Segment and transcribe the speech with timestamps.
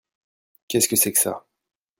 [0.67, 1.45] Qu'est que c'est que ça?